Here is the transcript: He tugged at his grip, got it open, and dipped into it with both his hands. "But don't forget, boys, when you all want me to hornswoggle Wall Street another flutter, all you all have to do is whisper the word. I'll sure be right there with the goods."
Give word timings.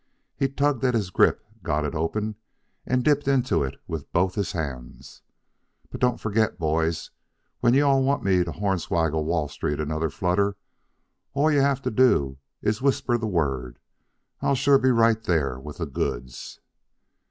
He 0.35 0.49
tugged 0.49 0.83
at 0.83 0.95
his 0.95 1.11
grip, 1.11 1.45
got 1.61 1.85
it 1.85 1.93
open, 1.93 2.33
and 2.87 3.03
dipped 3.05 3.27
into 3.27 3.61
it 3.63 3.79
with 3.87 4.11
both 4.11 4.33
his 4.33 4.53
hands. 4.53 5.21
"But 5.91 6.01
don't 6.01 6.19
forget, 6.19 6.57
boys, 6.57 7.11
when 7.59 7.75
you 7.75 7.85
all 7.85 8.01
want 8.01 8.23
me 8.23 8.43
to 8.43 8.51
hornswoggle 8.51 9.23
Wall 9.23 9.47
Street 9.47 9.79
another 9.79 10.09
flutter, 10.09 10.57
all 11.35 11.51
you 11.51 11.59
all 11.59 11.65
have 11.65 11.83
to 11.83 11.91
do 11.91 12.39
is 12.63 12.81
whisper 12.81 13.15
the 13.19 13.27
word. 13.27 13.77
I'll 14.41 14.55
sure 14.55 14.79
be 14.79 14.89
right 14.89 15.21
there 15.21 15.59
with 15.59 15.77
the 15.77 15.85
goods." 15.85 16.59